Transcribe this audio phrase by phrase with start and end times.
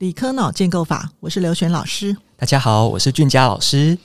[0.00, 2.16] 理科脑建构法，我是刘璇老师。
[2.34, 3.98] 大家好，我是俊佳老师。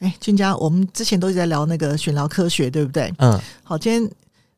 [0.00, 3.14] 哎，俊佳，我们之前都在聊那个选聊科学，对不对？
[3.18, 4.10] 嗯，好，今天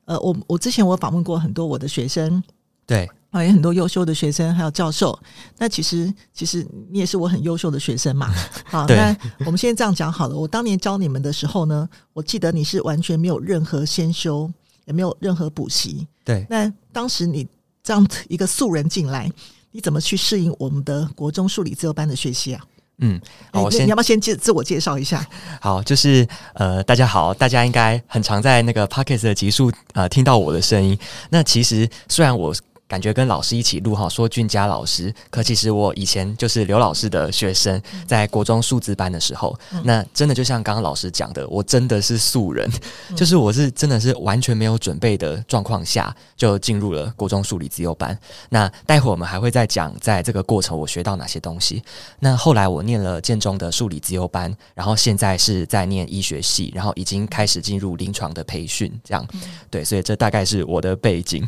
[0.07, 2.43] 呃，我我之前我访问过很多我的学生，
[2.87, 3.11] 对。
[3.33, 5.19] 啊，也很多优秀的学生，还有教授。
[5.57, 8.31] 那其实，其实你也是我很优秀的学生嘛。
[8.69, 10.37] 好，那我们现在这样讲好了。
[10.37, 14.51] 我当年教你们的时候呢，我记得你是完全没有任何先修，
[14.85, 16.07] 也没有任何补习。
[16.23, 16.47] 对。
[16.51, 17.49] 那当时你
[17.83, 19.33] 这样一个素人进来，
[19.71, 22.63] 你怎么去适应我们的国中数理自由班的学习啊？
[22.99, 23.19] 嗯，
[23.51, 25.27] 好，我先，你要不要先介自我介绍一下？
[25.59, 30.99] 好，就是呃，大家好，大家应该很常在那个 Podcast 的集数呃听到我的声音。
[31.31, 32.55] 那其实虽然我。
[32.93, 42.71] 感觉跟老师一起录哈，说俊佳老师，可其实我以前就是刘老师的学生，在国中数字班的时候，嗯、那真的就像刚刚老师讲的，我真的是素人，
[43.09, 48.15] 嗯、就是我是真的是完全没有准备的状况下就进入了国中数理自由班。
[48.51, 51.83] 那待会我们还会再讲，在这个过程我学到哪些东西。
[52.19, 59.27] 那后来我念了建中的数理自由班，然后现在是在念医学系，然后已经开始进入临床的培训，这样
[59.71, 61.43] 对，所以这大概是我的背景。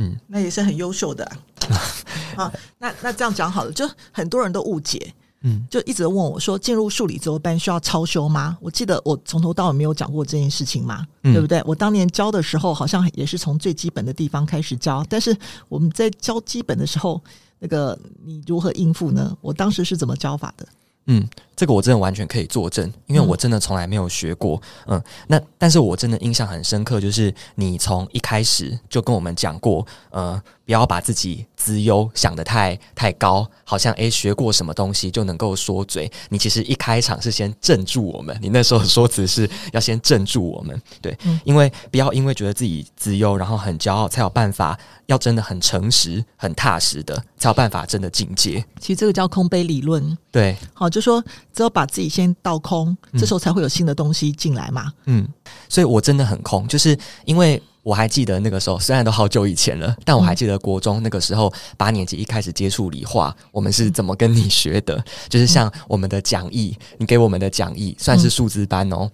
[0.00, 1.36] 嗯，那也是很优秀的啊。
[2.36, 8.56] 好，那那这样讲好了，就很多人都误解，嗯，就一直问我说，进入数理自由班需要超修吗？
[8.60, 11.62] 我记得我从头到尾没有讲过这件事情嘛，嗯、对不对？
[11.66, 15.36] 我当年教的时候，好像也是从最基本的地方开始教，但是
[15.68, 17.22] 我们在教基本的时候，
[17.58, 19.36] 那个你如何应付呢？
[19.40, 20.66] 我当时是怎么教法的？
[21.12, 24.62] 嗯，这个我真的完全可以作证，因为我真的从来没有学过。
[24.86, 30.40] 嗯，那但是我真的印象很深刻，就是你从一开始就跟我们讲过，呃。
[30.70, 36.08] 不要把自己资优想得太太高，好像诶学过什么东西就能够说嘴。
[36.28, 48.64] 你其实一开场是先镇住我们，你那时候的说辞是要先镇住我们，对，嗯、因为不要因为觉得自己资优，然后很骄傲，才有办法要真的很诚实、很踏实的，才有办法真的进阶。
[48.78, 51.20] 其实这个叫空杯理论，对，好，就说
[51.52, 54.92] 只有把自己先倒空，这时候才会有新的东西进来嘛。
[55.06, 55.26] 嗯，
[55.68, 57.60] 所以我真的很空，就是因为。
[57.82, 65.02] 我还记得那个时候，虽然都好久以前了，但我还记得国中那个时候八年级一开始接触理化，我们是怎么跟你学的？
[65.28, 69.10] 就是像我们的讲义，你给我们的讲义算是数字班哦，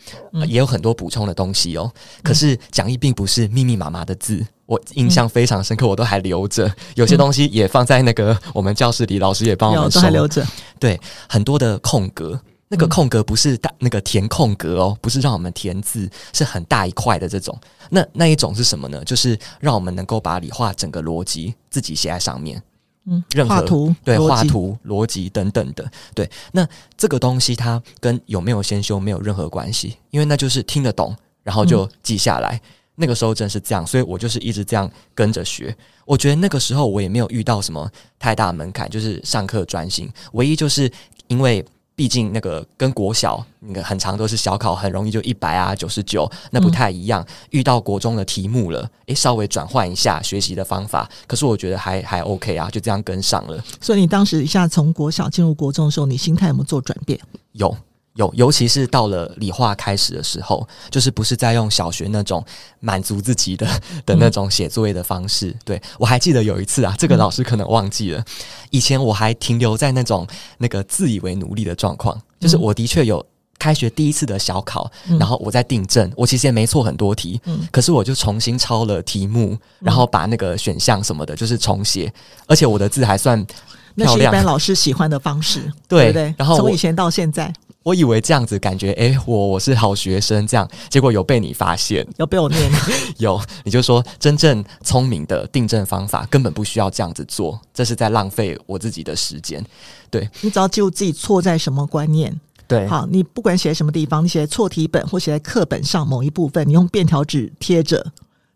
[0.47, 1.91] 也有很多补充的东西哦。
[2.23, 6.69] 可是讲义并不是密密麻麻的字，我印象非常深刻，我都还留着。
[6.97, 10.45] 有些东西也放在那个我们教室里，老师也帮我们收，都还留着。
[10.81, 12.41] 对，很多的空格。
[12.69, 17.57] 那个空格不是大那个填空格哦，不是让我们填字，是很大一块的这种。
[17.91, 19.05] 那那一种是什么呢？
[19.05, 22.61] 就是让我们能够把理化整个逻辑自己写在上面。
[23.05, 25.89] 嗯，任何画图对画图逻辑等等的。
[26.13, 26.67] 对，那
[26.97, 32.57] 这个东西它跟有没有先修没有任何关系，因为那就是听得懂，然后就记下来。
[32.57, 35.73] 嗯、那个时候真是这样，所以我就是一直这样跟着学。
[36.05, 37.89] 我觉得那个时候我也没有遇到什么
[38.19, 40.91] 太大门槛，就是上课专心，唯一就是
[41.29, 41.65] 因为。
[41.97, 47.23] 毕竟那个跟国小那个很长都是小考，很容易就一百啊九十九，那不太一样。
[47.23, 53.65] 嗯、遇到国中的题目了，诶，稍微转换一下学习的方法，可是我觉得还还 OK 啊，就这样跟上了。
[53.81, 57.19] 所以你当时一下从国小进入国中的时候，你心态有没有做转变？
[57.53, 57.75] 有。
[58.17, 62.45] 有，尤其是到了理化开始的时候，就是不是在用小学那种
[62.81, 63.67] 满足自己的
[64.05, 65.49] 的那种写作业的方式。
[65.49, 68.25] 嗯、对，我还记得有一次啊，这个老师可能忘记了，嗯、
[68.71, 70.27] 以前我还停留在那种
[70.59, 73.25] 那个自以为努力的状况，就是我的确有
[73.59, 82.13] 开学第一次的小考，嗯、然后我在订正，我其实也没错很多题，嗯、可是我就重新抄了题目，然后把那个选项什么的，就是重写，
[82.47, 83.57] 而且我的字还算漂
[83.97, 86.35] 亮，那是一般老师喜欢的方式，对，对不对？
[86.39, 87.53] 然后从以前到现在。
[87.87, 92.69] 我以为这样子感觉，诶、欸，我我是好学生，这样结果有被你发现，有被我念，
[93.19, 99.65] 有，你就说真正聪明的订正方法根本不需要这样子做，这是在浪费我自己的时间。
[100.11, 108.05] 对，你只要记住自己错在什么观念，对，好，你不管写在什么地方，你写在错题本或写在课本上某一部分，你用便条纸贴着，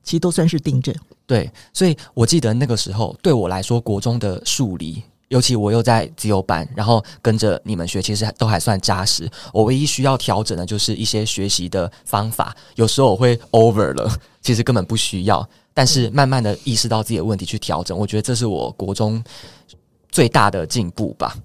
[0.03, 0.93] 其实都算是订正。
[1.25, 5.05] 对，所以我记得那个时候对我来说，国中的数理。
[5.31, 9.31] 尤其我又在自由班，然后跟着你们学，其实都还算扎实。
[9.53, 14.12] 我唯一需要调整的就是一些学习的方法，有时候我会 over 了，
[14.43, 15.49] 其实根本不需要。
[15.73, 19.23] 但是慢慢的意识到自己的问题去调整，我觉得这是我国中
[20.11, 21.37] 最大的进步吧。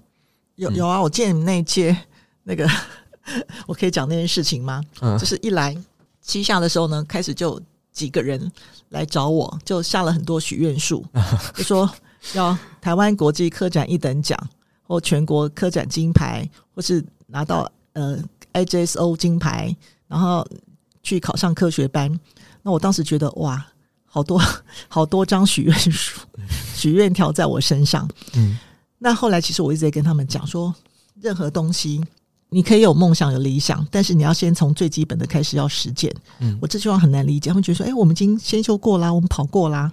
[0.56, 1.96] 有有啊，我见你们那一届
[2.42, 2.68] 那个，
[3.68, 4.82] 我可以讲那件事情吗？
[5.00, 5.76] 嗯，就是一来
[6.20, 7.60] 七下的时候呢，开始就
[7.92, 8.50] 几个人
[8.88, 11.06] 来找我，就下了很多许愿树，
[11.54, 11.88] 就说。
[12.34, 14.38] 要台湾国际科展一等奖，
[14.82, 18.18] 或全国科展金牌，或是拿到呃
[18.52, 19.74] IJSO 金牌，
[20.08, 20.46] 然后
[21.02, 22.18] 去考上科学班。
[22.62, 23.64] 那我当时觉得哇，
[24.04, 24.40] 好多
[24.88, 26.20] 好多张许愿书、
[26.74, 28.08] 许愿条在我身上。
[28.34, 28.58] 嗯，
[28.98, 30.74] 那后来其实我一直在跟他们讲说，
[31.20, 32.02] 任何东西
[32.48, 36.14] 你可以有梦想、有理想，但是你要先从最基本的开始要实践。
[36.40, 39.92] 嗯，我这句话很难理解，他们觉得说，哎，我们已经先修过啦，我们跑过啦。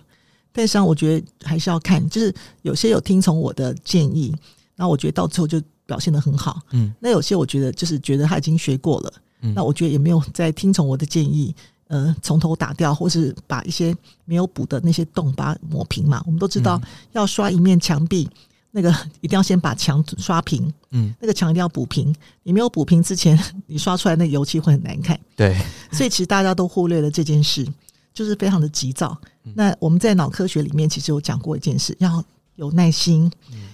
[0.54, 4.34] 但是我觉得还是要看，就是有些有听从我的建议，
[4.78, 5.62] 然后我觉得到最后就。
[5.86, 11.54] 表现得很好，嗯，那有些我觉得就是觉得他已经学过了，嗯，那我觉得也没有再听从我的建议，
[11.88, 16.24] 呃，从头打掉，或是把一些没有补的那些洞把它抹平嘛。
[16.26, 18.30] 我们都知道，要刷一面墙壁，
[18.72, 18.90] 那个
[19.20, 22.16] 一定要先把墙刷平，嗯，那个墙一定要补平。
[22.44, 25.54] 你没有补平之前， 你刷出来那个油漆会很难看，对。
[25.92, 27.68] 所以其实大家都忽略了这件事，
[28.14, 29.20] 就是非常的急躁。
[29.56, 32.24] 那我们在脑科学里面其实有讲过一件事，要
[32.56, 33.32] 有耐心，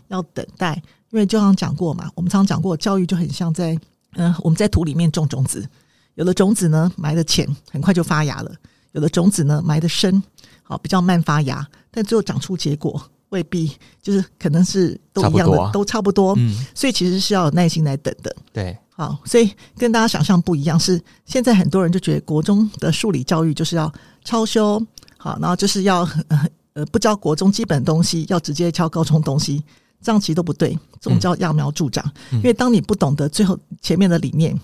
[0.08, 0.82] 要等待。
[1.12, 3.74] 因为就像讲过嘛，我们常常讲过，教育就很像在
[4.14, 5.68] 嗯、呃，我们在土里面种种子，
[6.14, 8.52] 有的种子呢埋的浅，很快就发芽了；
[8.92, 10.22] 有的种子呢埋的深，
[10.62, 13.72] 好比较慢发芽，但最后长出结果未必
[14.04, 16.36] 就是可能是都一样的，都差不多。
[16.38, 18.36] 嗯，所以其实是要有耐心来等的。
[18.54, 23.92] 对，好，所以跟大家想象不一样，是现在很多人就觉得国中的数理教育就是要
[24.24, 24.80] 超修，
[25.22, 29.62] 好，然后就是要呃呃不教国中基本东西，要直接教高中东西。
[30.02, 32.02] 这样其实都不对，这种叫揠苗助长。
[32.32, 34.58] 嗯、因为当你不懂得最后前面的理念，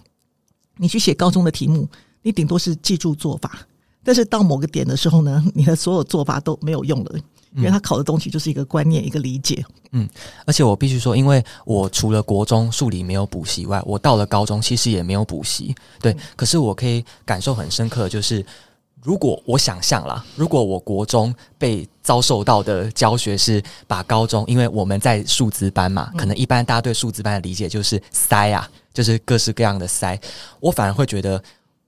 [0.78, 1.86] 你去写高中的题目，
[2.22, 3.60] 你顶多是记住做法，
[4.02, 7.20] 但是到某个点的时候呢，你的所有做法都没有用了，
[7.54, 9.62] 因为他考的东西就是一个观念，一个理解。
[9.92, 10.08] 嗯，
[10.46, 15.76] 而且我必须说，因为我除了国中数理没有补习外，我到了高中其实也没有补习。
[16.00, 18.46] 对，嗯、可是我可以感受很深刻，就是。
[19.06, 30.20] 如果我想象啦，如果我国中被遭受到的教学是把高中，因为我们在数字班嘛，可能一般大家对数字班的理解就是塞啊，就是各式各样的塞，
[30.60, 31.42] 我反而会觉得。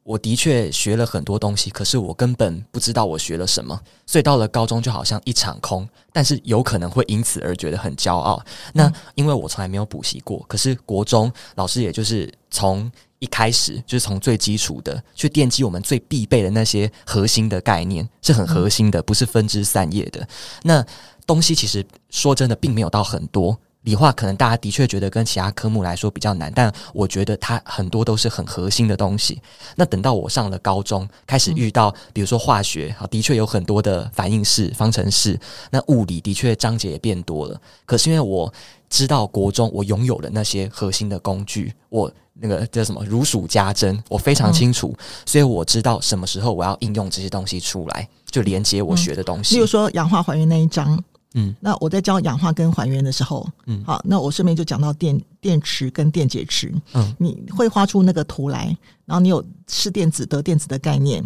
[0.07, 8.41] 我的确学了很多东西，可是我根本不知道我学了什么，所以到了高中就好像一场空，但是有可能会因此而觉得很骄傲。
[8.73, 12.89] 那因为我从来没有补习过，可是国中老师也就是从
[13.19, 20.25] 一开始就是从最基础的去奠基我们最必备的那些核心的概念，是很核心的，不是分枝散叶的。
[20.63, 20.85] 那
[21.25, 23.59] 东西其实说真的并没有到很多。
[23.87, 29.41] 理化可能大家的确觉得跟其他科目来说比较难，但我觉得它很多都是很核心的东西。
[29.77, 35.39] 那等到我上了高中，开始遇到比如说化学，啊，的确有很多的反应式、方程式。
[35.71, 37.57] 那物理的确章节也变多了。
[37.85, 38.53] 可是因为我
[38.89, 44.93] 知道国中我拥有的那些核心的工具，我那个叫什么如数家珍，我非常清楚，
[45.25, 49.55] 所以我知道什么时候我要应用这些东西出来，就连接我学的东西。
[49.55, 51.01] 比如说氧化还原那一章。
[51.37, 58.75] 嗯，那我在教氧化跟还原的时候，嗯，好，那我顺便就讲到电电池跟电解池，嗯，你会画出那个图来，
[59.05, 61.23] 然后你有失电子得电子的概念，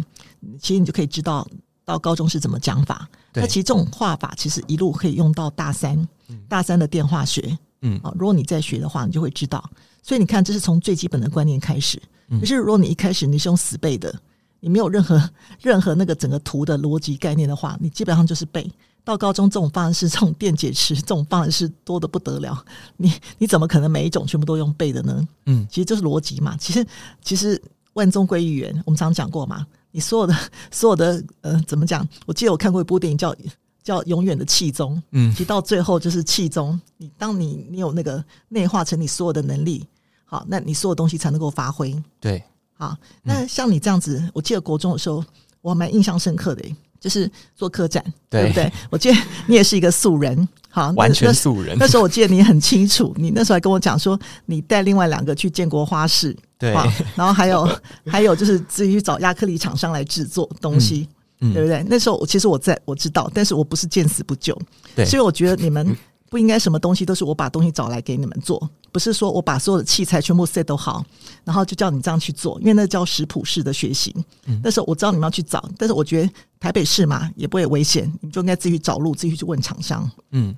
[0.60, 1.48] 其实你就可以知道
[1.82, 3.08] 到高中是怎么讲法。
[3.32, 3.42] 对。
[3.42, 5.96] 那其实这种画法其实一路可以用到大三，
[6.28, 9.64] 嗯、大三的电化学，嗯，啊，如果你在学的话，你就会知道。
[10.02, 12.00] 所以你看，这是从最基本的观念开始。
[12.38, 14.14] 可是如果你一开始你是用死背的，
[14.60, 15.30] 你没有任何
[15.60, 18.70] 任何那个整个图的逻辑概念的话，你基本上就是背。
[19.04, 22.64] 到高中这种方式，这种电解池这种方式多得不得了，
[22.96, 25.28] 你你怎么可能每一种全部都用背的呢？
[25.46, 26.56] 嗯，其实就是逻辑嘛。
[26.56, 26.86] 其实
[27.22, 27.60] 其实
[27.94, 29.66] 万中归一元，我们常讲过嘛。
[29.90, 30.34] 你所有的
[30.70, 32.08] 所有的呃，怎么讲？
[32.26, 33.34] 我记得我看过一部电影叫
[33.82, 36.80] 叫《永远的气宗》，嗯，其实到最后就是气宗。
[36.96, 39.84] 你当你你有那个内化成你所有的能力，
[40.24, 41.94] 好，那你所有东西才能够发挥。
[42.20, 42.42] 对，
[42.74, 45.22] 好，那像你这样子，我记得国中的时候，
[45.60, 46.64] 我还蛮印象深刻的。
[47.02, 48.72] 就是做客栈，对，对不对？
[48.88, 51.84] 我记得你也是一个素人，好，完全素人那。
[51.84, 54.16] 那时候我记得你很清楚，你那时候还跟我讲说，
[54.46, 56.72] 你带另外两个去建国花市，对，
[57.16, 57.68] 然后还有
[58.06, 61.08] 还有就是自己去找亚克力厂商来制作东西，
[61.40, 61.84] 嗯、对不对？
[61.88, 64.56] 那时候我其实我在我知道，但是我不是见死不救，
[64.94, 65.96] 对，所以我觉得你们
[66.30, 68.70] 不应该什么东西都是我把东西找来给你们做。
[68.92, 71.02] 不是说我把所有的器材全部 set 都好，
[71.44, 74.14] 然后就叫你这样去做，因为那叫食谱式的学习。
[74.46, 76.30] 嗯、那时候我知道你们要去找，但是我觉得
[76.62, 80.08] 台北市嘛也不会危险，你就应该自己去找路，自己去问厂商。
[80.30, 80.56] 嗯，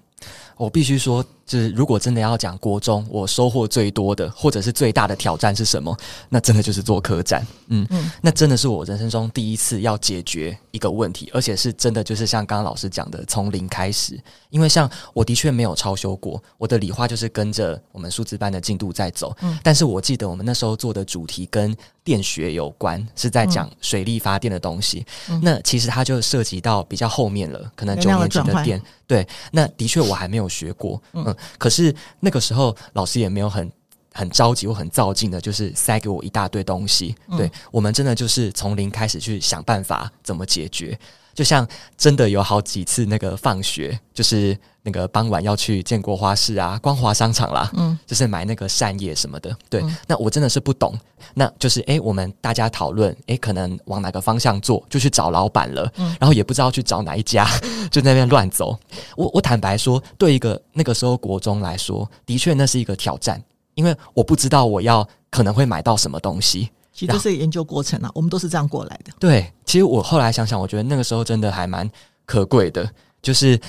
[0.59, 1.25] 我必须说。
[1.47, 5.95] 就是如果真的要讲国中，我收获最多的，或者是最大的挑战是什么？
[6.29, 7.47] 那真的就是做科展。
[7.69, 14.19] 嗯嗯，那真的是我人生中第一次要解决一个问题，而且是真的就是像刚刚老师讲的，从零开始。
[14.51, 19.37] 因为像我的确没有超修过，我的理化就是跟着我们数字班的进度在走。
[19.43, 25.05] 嗯，但是我记得我们那时候做的主题跟电学有关，是在讲水力发电的东西。
[25.29, 28.81] 嗯，那其实它就涉及到比较后面了，可能九年级的电。
[29.07, 31.03] 对，那的确我还没有学过。
[31.13, 31.34] 嗯。
[31.59, 33.71] 可是那个时候，老师也没有很
[34.13, 37.15] 很着急或很躁进的，就是塞给我一大堆东西。
[37.29, 40.99] 嗯、对，我们真的就是从零开始去想办法怎么解决。
[41.35, 41.67] 就像
[41.99, 49.55] 真的有好几次那个放学，就是那个傍晚要去建国花市啊、光华商场啦，嗯，就是买那个扇叶什么的。
[49.69, 50.95] 对，嗯、那我真的是不懂，
[51.35, 57.47] 那就是诶、欸，我们大家讨论，诶、欸，可能往哪个方向做，就去找老板了，嗯，然后也不知道去找哪一家，
[57.91, 58.79] 就在那边乱走。
[59.17, 63.43] 我我坦白说，对一个那个时候国中来说，的确那是一个挑战，
[63.75, 66.71] 因为我不知道我要可能会买到什么东西。
[66.95, 69.13] 其实这是研究过程啊，我们都是这样过来的。
[69.19, 71.91] 对，其实我后来想想，我觉得那个时候真的还蛮
[72.25, 72.89] 可贵的，
[73.21, 73.61] 就是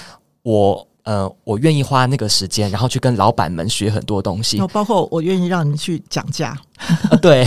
[0.44, 0.88] 我。
[1.05, 6.60] 呃，我愿意花那个时间，然后去跟老板们学很多东西，包括我愿意让你去讲价，
[7.22, 7.46] 对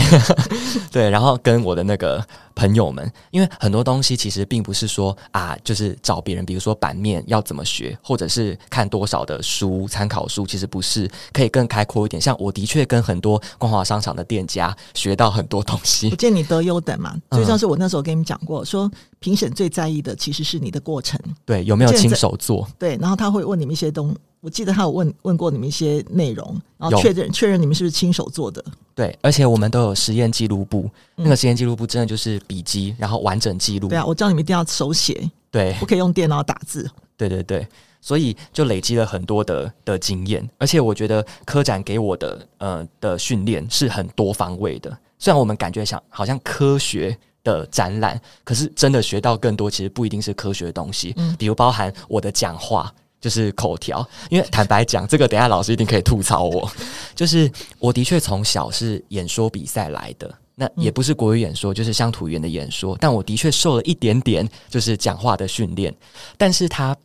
[0.91, 12.21] 对，然后跟我的那个朋友们，因为很多东西其实并不是说啊，就是找别人，比如说版面要怎么学，或者是看多少的书参考书，其实不是，可以更开阔一点。
[12.21, 16.09] 像我的确跟很多光华商场的店家学到很多东西。
[16.09, 22.67] 我见你得优等嘛，就像是我那时候跟你们讲过，说评审最在意的其实是你的过程，对，有没有亲手做？
[22.77, 23.49] 对，然后他会。
[23.49, 28.63] 问你们一些东，我记得他有问问过你们一些内容，然后确认确认你们是不是亲手做的。
[28.95, 33.89] 对，而且我们都有实验记录簿，嗯、那个实验记录簿真的就是笔记，然后完整记录。
[33.89, 36.89] 对啊，我叫你们一定要手写，对，不可以用电脑打字。
[37.17, 37.67] 对对对，
[37.99, 44.97] 所以就累积了很多的的经验，而且我觉得科展给我的呃的训练是很多方位的。
[45.17, 51.13] 虽然我们感觉像好像科学的展览，可是真的学到更多，其实不一定是科学的东西。
[51.17, 52.93] 嗯，比如包含我的讲话。
[53.21, 56.71] 就是口条，因为坦白讲，这个等下老师一定可以吐槽我。
[57.13, 62.97] 就是我的确从小是演说比赛来的，那也不是国语演说，就是乡土语言的演说。
[62.99, 65.93] 但我的确受了一点点就是讲话的训练，
[66.37, 66.95] 但是它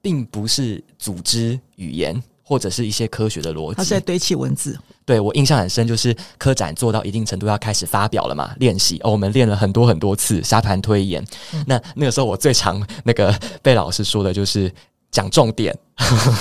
[0.00, 3.76] 并不是组织语言或者是一些科学的逻辑。
[3.76, 4.76] 它是在堆砌文字。
[5.04, 11.24] 对，我印象很深，就是科展做到一定程度要开始发表了嘛，练习哦，我们练了很多很多次沙盘推演。
[11.52, 14.68] 嗯、那那个时候我最常那个被老师说的就是。
[15.12, 15.72] 讲重点，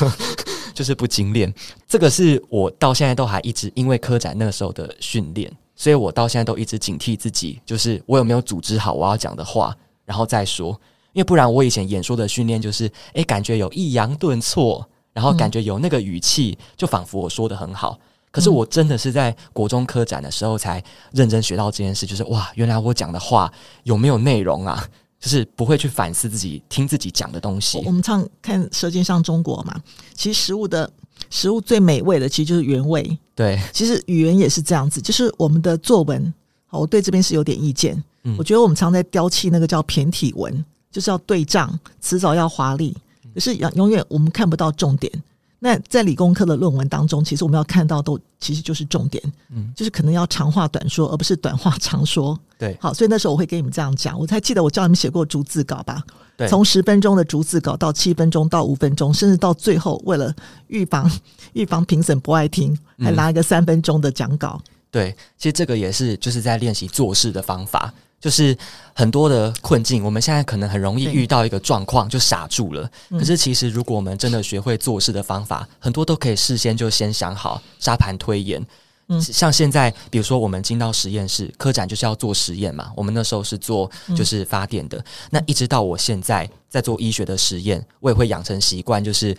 [0.74, 1.54] 就是不精炼。
[1.88, 9.76] 这个是我到现在都还一直因为科展那个时候的训练，所以我到现在都一直警惕自己，就是我有没有组织好我要讲的话，
[10.06, 10.70] 然后再说。
[11.14, 18.00] 因为不然，我以前演说的训练就是，诶，感觉有抑扬顿挫，然后感觉有那个语气，就仿佛我说的很好。
[18.32, 23.52] 可是我真的是在国中科展的时候才认真学到这件事，就是哇，原来我讲的话
[23.84, 24.88] 有没有内容啊？
[25.22, 27.82] 就是不会去反思自己听自己讲的东西。
[27.86, 29.80] 我们常看《舌尖上中国》嘛，
[30.16, 30.92] 其实食物的
[31.30, 33.18] 食物最美味的，其实就是原味。
[33.36, 36.34] 对，其实语言也是这样子，就是我们的作文，
[36.66, 38.04] 好，我对这边是有点意见。
[38.24, 42.98] 嗯，我觉得我们常在雕砌那个叫骈体文，就是要对仗，词藻要华丽，
[43.34, 45.12] 可是永永远我们看不到重点。
[45.64, 52.38] 那在理工科的论文当中，其实我们要看到都其实就是重点，嗯，就是可能要长话短说，而不是短话长说。
[52.58, 54.20] 对，好，所以那时候我会跟你们这样讲。
[54.20, 56.04] 我才记得我教你们写过逐字稿吧？
[56.36, 60.34] 对，从十分钟的逐字稿到七分钟到五分钟，甚至到最后为了
[60.66, 61.08] 预防
[61.54, 64.60] 预防评审不爱听，还拿一个三分钟的讲稿。
[64.66, 64.72] 嗯。
[64.90, 67.94] 对，其实这个也是就是在练习做事的方法。
[68.22, 68.58] 就是
[68.94, 72.90] 很多的困境，我们现在可能很容易遇到一个状况就傻住了。
[73.10, 78.66] 可是其实，如果我们真的学会做事的方法，很多都可以事先就先想好，沙盘推演。
[79.08, 82.92] 嗯，像现在，比如说我们进到实验室，科展就是要做实验嘛。
[82.96, 89.36] 我们那时候是做就是发电的，那一直到我现在在做医学的实验，我也会养成习惯，就是。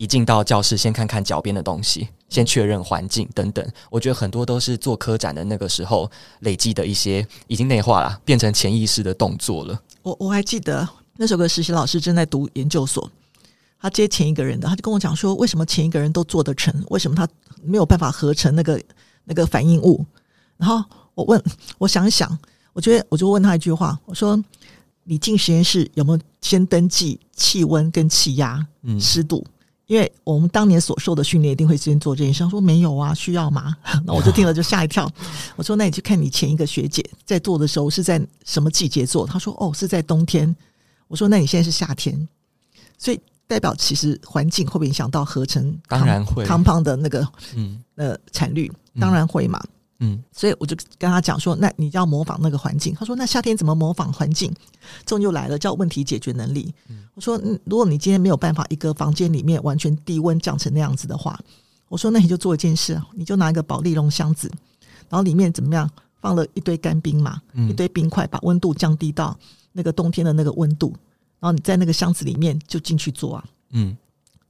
[0.00, 3.62] 一进到教室，先看看脚边的东西，先确认环境等等。
[3.90, 6.10] 我觉得很多都是做科展的那个时候
[6.40, 9.78] 累积的一些，已经内化了，变成潜意识的动作了。
[10.02, 13.10] 我我还记得那时候，个实习老师正在读研究所，
[13.78, 17.28] 他接前一个人的，他就跟我讲说，为什么前一个人都做得成，为什么他
[17.62, 18.80] 没有办法合成那个
[19.24, 20.02] 那个反应物？
[20.56, 20.82] 然后
[21.14, 21.42] 我问，
[21.78, 22.38] 我想一想，
[22.72, 24.42] 我觉得我就问他一句话，我说：
[25.04, 29.44] 你进实验室有没有先登记气温跟气压、嗯、湿度？
[29.90, 32.44] 因为我们当年所受的训练一定会先做这件事。
[32.44, 33.76] 他说没有啊，需要吗？
[34.06, 35.10] 那我就听了就吓一跳。
[35.56, 39.26] 我说那你去看你前一个学姐在做的时候是在什么季节做？
[39.26, 40.54] 他说哦，是在冬天。
[41.08, 42.28] 我说那你现在是夏天，
[42.98, 45.76] 所以代表其实环境会不会影响到合成？
[45.88, 46.44] 当然会。
[46.46, 48.70] compound 的那个嗯呃产率
[49.00, 49.60] 当然会嘛。
[49.64, 49.70] 嗯，
[50.32, 52.94] 所以我就跟他讲说，那你要模仿那个环境。
[52.94, 54.50] 他说，那夏天怎么模仿环境？
[55.04, 56.74] 这种就来了，叫问题解决能力。
[56.88, 61.38] 嗯、我说，嗯，如果你今天没有办法一个房间里面完全低温降成那样子的话，
[61.88, 64.50] 我说，那你就做一件事啊，你就拿一个保利龙箱子，
[65.10, 65.88] 然后里面怎么样
[66.20, 69.38] 放了一堆干冰嘛，嗯、一堆冰块，把温度降低到
[69.72, 70.94] 那个冬天的那个温度，
[71.38, 73.44] 然后你在那个箱子里面就进去做啊。
[73.72, 73.94] 嗯，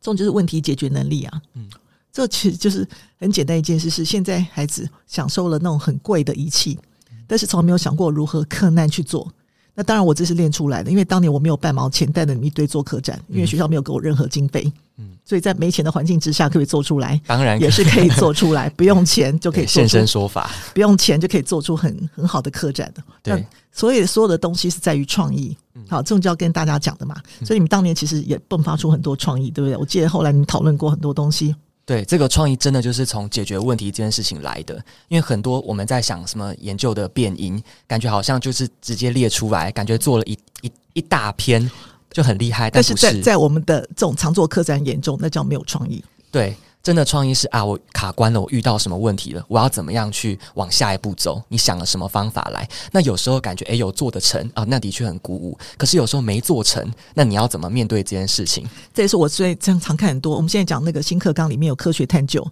[0.01, 1.43] 这种就是问题解决能力啊。
[1.55, 1.69] 嗯。
[2.13, 2.87] 这其实就是
[3.19, 6.79] 很简单一件事，是现在孩子享受了那种很贵的仪器，
[7.27, 9.31] 但是从来没有想过如何克难去做。
[9.73, 17.19] 那当然，我这是练出来的，因为当年我没有半毛钱带着你们一堆做客展，因为学校没有给我任何经费，嗯，所以在没钱的环境之下，可以做出来？
[17.25, 23.03] 当然也是可以做出来， 不用钱就可以现身说法，不用钱就可以做出很很好的客展的。
[23.23, 25.57] 对，所以所有的东西是在于创意，
[25.89, 27.15] 好，这种就要跟大家讲的嘛。
[27.45, 29.77] 所以你们当年其实也迸发出很多创意，对不对？
[29.77, 31.55] 我记得后来你们讨论过很多东西。
[31.91, 34.77] 对，这个创意真的就是从解决问题这件事情来的，
[35.09, 41.69] 因为很多我们在想什么研究的变因，感觉好像就是直接列出来，感觉做了一一一大篇
[42.13, 46.01] 就很厉害，但，是但是在在我们的这种常做客栈眼中，那叫没有创意。
[46.31, 46.55] 对。
[46.83, 51.43] 真的创意是啊，我卡关了，我遇到什么问题了，我要怎么样去往下一步走？
[51.49, 52.67] 你想了什么方法来？
[52.91, 55.59] 那有时候感觉诶，有做得成啊，那的确很鼓舞。
[55.77, 58.67] 可是有时候没做成，那你要怎么面对这件事情？
[58.95, 60.35] 这也是我最常常看很多。
[60.37, 62.43] 我们现在讲那个新课纲里面有科学探究，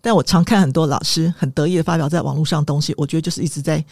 [0.00, 3.84] 但我常看很多老师很得意的发表在网络上的东西，我觉得就是一直在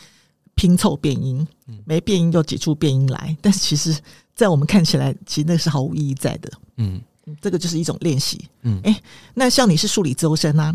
[0.54, 1.46] 拼凑变音，
[1.84, 3.36] 没变音就挤出变音来。
[3.42, 3.94] 但是其实，
[4.34, 6.50] 在我们看起来，其实那是毫无意义在的。
[6.78, 7.02] 嗯。
[7.40, 9.00] 这个就是一种练习，嗯，哎，
[9.34, 10.72] 那像你是数理资优生啊，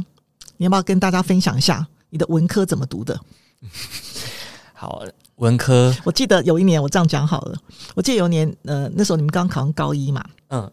[0.57, 3.19] 你要不要跟大家分享一下你的文科怎么读的？
[4.73, 5.03] 好，
[5.35, 7.57] 文科，我记得有一年我这样讲好了，
[7.95, 10.71] 我记得有一年，呃，那时候你们刚考上高一嘛，嗯。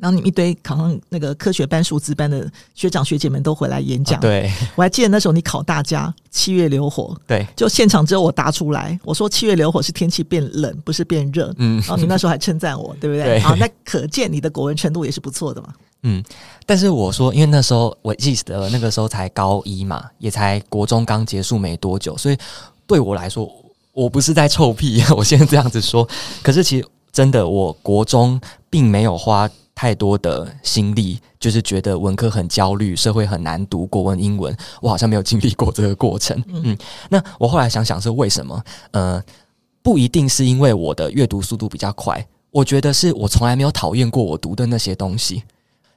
[0.00, 4.18] 然后你们一堆考上那个科学班、数字班的学长学姐们都回来演讲。
[4.18, 7.16] 啊、对，我还记得那时候你考大家七月流火。
[7.26, 8.98] 对，就现场只有我答出来。
[9.04, 11.52] 我说七月流火是天气变冷，不是变热。
[11.58, 13.24] 嗯，然后你那时候还称赞我，对不对？
[13.24, 13.40] 对。
[13.40, 15.74] 好，那可见你的国文程度也是不错的嘛。
[16.02, 16.22] 嗯，
[16.64, 22.38] 但是我说，因为那时候我记得那个时候才高一嘛，也才国中刚结束没多久，所以
[22.86, 23.50] 对我来说，
[23.92, 25.02] 我不是在臭屁。
[25.16, 26.08] 我现在这样子说，
[26.40, 28.40] 可是其实真的，我国中
[28.70, 29.50] 并没有花。
[29.78, 36.36] 太多的心力，就是觉得文科很焦虑，社会很难读，国文、英文，我好像没有经历过这个过程。
[36.48, 36.76] 嗯，
[37.08, 38.60] 那我后来想想是为什么？
[38.90, 39.22] 呃，
[39.80, 45.44] 不一定是因为我的阅读速度比较快，我觉得是我从来没有讨厌过我读的那些东西，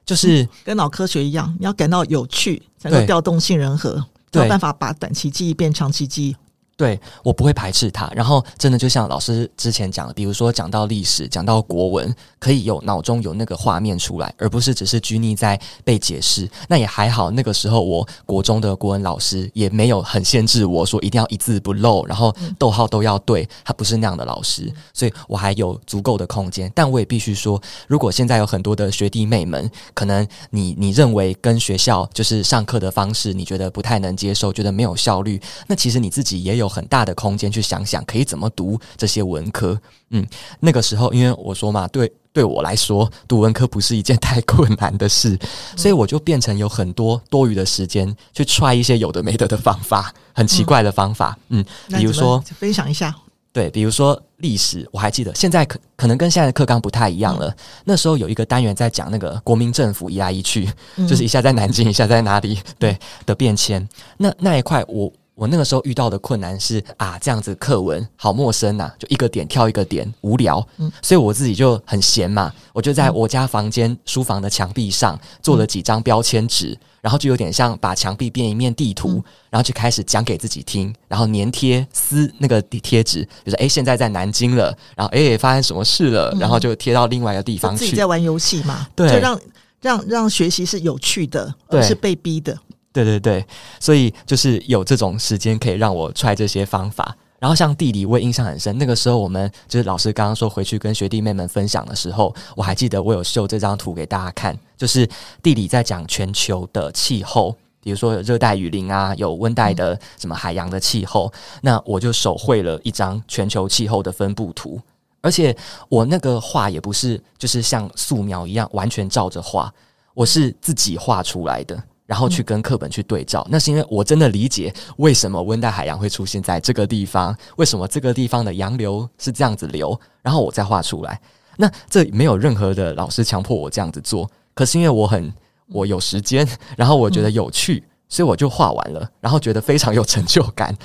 [0.06, 3.96] 就是、嗯、跟脑科学一样，你要感到有趣，才能调动杏仁核，
[4.32, 6.36] 没有办法把短期记忆变长期记忆。
[6.82, 16.50] 对，我不会排斥它，然后真的就像老师之前讲的，比如说讲到历史，讲到国文，可以有脑中有那个画面出来，而不是只是拘泥在被解释。
[16.68, 26.68] 那也还好，那个时候我国中的国文老师也没有很限制我说一定要一字不漏，然后逗号都要对，他不是那样的老师，所以我还有足够的空间。
[26.74, 36.71] 但我也必须说，如果现在有很多的学弟妹们，可能你你认为跟学校就是上课的方式，你觉得不太能接受，觉得没有效率，那其实你自己也有。
[36.72, 39.78] 很大的空间去想想可以怎么读这些文科，
[40.10, 40.26] 嗯，
[40.60, 45.38] 那个时候因为我说嘛，对对我来说读文科不是一件太困难的事，
[45.76, 53.14] 所以我就变成有很多多余的时间去 try 一些有的没的的方法，很奇怪的方法，嗯，比如说分享一下，
[53.52, 65.12] 对，比如说历史，我还记得现在可可能跟现在的课纲不太一样了，嗯，那时候有一个单元在讲那个国民政府移来移去，嗯，就是一下在南京，一下在哪里，对的变迁，那那一块我。
[65.34, 70.64] 我那个时候遇到的困难是啊，这样子课文好陌生呐，就一个点跳一个点，无聊。
[70.76, 87.86] 嗯，所以我自己就很闲嘛，我就在我家房间书房的墙壁上做了几张标签纸，然后就有点像把墙壁变一面地图，然后就开始讲给自己听，然后粘贴撕那个贴纸，就是诶，现在在南京了，然后诶，发生什么事了，然后就贴到另外一个地方去。
[87.86, 89.40] 自己在玩游戏嘛，对，就让
[89.80, 92.56] 让让学习是有趣的，而不是被逼的。
[92.92, 93.44] 对对对，
[93.80, 97.16] 所以就是有这种时间可以让我 try 这些方法。
[97.38, 98.78] 然后像地理，我也印象很深。
[98.78, 105.08] 那个时候我们就是老师刚刚说回去跟学弟妹们分享的时候，我还记得我有秀这张图给大家看，就是
[105.42, 111.32] 地理在讲全球的气候，比如说有热带雨林啊，有温带的什么海洋的气候。
[111.62, 114.80] 那我就手绘了一张全球气候的分布图，
[115.20, 115.56] 而且
[115.88, 119.72] 我那个画也不是就是像素描一样完全照着画，
[120.14, 121.82] 我是自己画出来的。
[122.12, 131.18] 然后去跟课本去对照，那是因为我真的理解为什么温带海洋会出现在这个地方，为什么这个地方的洋流是这样子流，然后我再画出来。
[131.56, 135.32] 那这没有任何的老师强迫我这样子做，可是因为我很
[135.68, 136.46] 我有时间，
[136.76, 140.76] 然后我觉得有趣，所以我就画完了，然后觉得非常有成就感。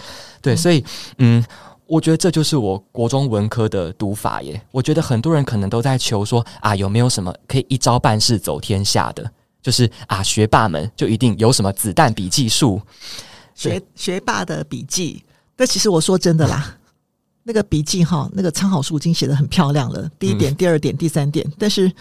[0.42, 0.82] 对，所以
[1.18, 1.44] 嗯，
[1.88, 4.62] 我觉得这就是我国中文科的读法耶。
[4.72, 9.30] 我觉得很多人可能都在求说啊，有没有什么可以一招半式走天下的？
[9.68, 12.82] 就是啊，学霸们就一定有什么子弹笔记术？
[13.54, 15.22] 学学霸的笔记，
[15.58, 16.78] 但其实我说真的啦，
[17.44, 20.10] 那个笔记哈，那个参考书已经写的很漂亮了。
[20.18, 21.92] 第一点、嗯、第二点、第三点，但是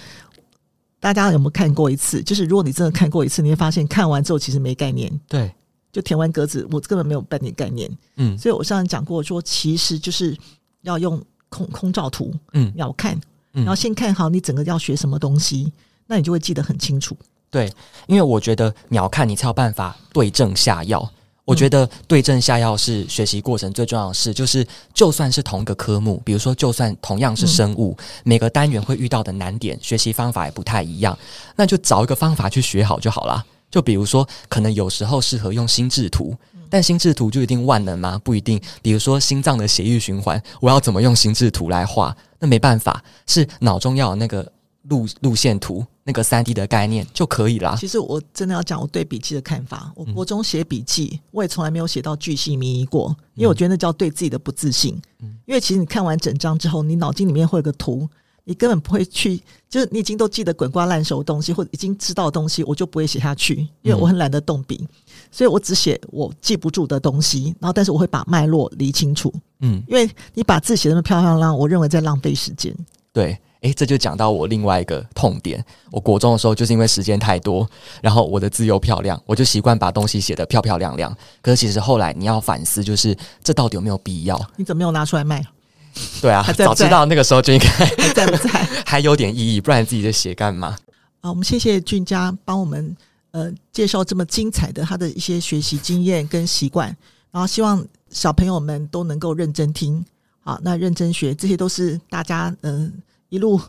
[1.00, 2.22] 大家有没有看过一次？
[2.22, 5.10] 就是如果你真的看过一次，你会发现看完之后其实没概念。
[5.26, 5.52] 对，
[5.90, 7.90] 就填完格子，我根本没有半点概念。
[8.14, 10.38] 嗯，所以我上次讲过说，其实就是
[10.82, 15.72] 要用空空照图，嗯，要看，然后先看好你整个要学什么东西，
[16.06, 17.16] 那你就会记得很清楚。
[17.56, 17.72] 对，
[18.06, 21.10] 因为我觉得鸟看你才有办法对症下药。
[21.46, 31.18] 我觉得对症下药是学习过程最重要的事，就是就算是同一个科目，比如说就算同样是生物，每个单元会遇到的难点，学习方法也不太一样，
[31.54, 33.42] 那就找一个方法去学好就好啦。
[33.70, 36.36] 就比如说，可能有时候适合用心智图，
[36.68, 38.20] 但心智图就一定万能吗？
[38.22, 38.60] 不一定。
[38.82, 42.14] 比如说心脏的血液循环，我要怎么用心智图来画？
[42.38, 44.52] 那没办法，是脑中要有那个。
[44.88, 47.76] 路路线图那个三 D 的概念就可以啦。
[47.76, 49.92] 其实我真的要讲我对笔记的看法。
[49.96, 54.94] 我国中写笔记，我也从来没有写到巨细靡遗过，因为我觉得那叫对自己的不自信。
[55.20, 58.08] 嗯因为其实你看完整章之后，你脑筋里面会有个图，
[58.44, 64.86] 你根本不会去，就是你已经都记得滚瓜烂熟的东西，或者已经知道的东西，我就不会写下去，因为我很懒得动笔，
[65.32, 67.54] 所以我只写我记不住的东西。
[67.58, 69.32] 然后，但是我会把脉络理清楚。
[69.60, 72.72] 嗯，因为你把字写那么漂漂亮亮，我认为在浪费时间。
[73.12, 73.36] 对。
[73.62, 75.64] 诶，这就讲到我另外一个痛点。
[75.90, 77.68] 我国中的时候，就是因为时间太多，
[78.02, 81.16] 然后我的字又漂亮，我就习惯把东西写得漂漂亮亮。
[81.42, 84.40] 可是其实后来你要反思，就是这到底有没有必要？
[84.56, 85.44] 你怎么没有拿出来卖？
[86.20, 88.50] 对啊，早知道那个时候就应该还在不在？
[88.84, 90.76] 还有点意义，不然自己在写干嘛？
[91.22, 92.94] 啊，我们谢谢俊佳帮我们
[93.30, 96.94] 呃介绍这么精彩的他的一些学习经验跟习惯，
[97.30, 100.04] 然后希望小朋友们都能够认真听，
[100.44, 102.92] 好，那认真学，这些都是大家嗯。
[102.92, 103.60] 呃一路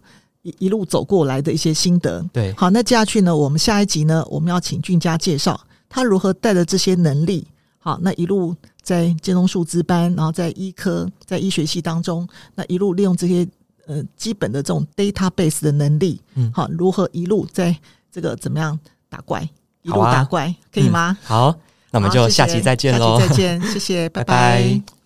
[0.41, 7.47] 一一路走过来的一些心得，对，好，那接下去呢，我们下一集呢，我们要请俊佳介绍他如何带着这些能力，
[7.79, 13.47] 好，那一路在建中数资班，然后在医科，在医学系当中，那一路利用这些
[13.87, 17.75] 呃基本的这种 database 的能力，嗯，好，如何一路在
[18.11, 19.41] 这个怎么样打怪，
[19.81, 21.27] 一路打怪，啊、可以吗、嗯？
[21.27, 21.55] 好，
[21.91, 24.33] 那我们就下期再见喽，下期再见，谢谢， 拜拜。
[24.33, 24.96] 拜拜。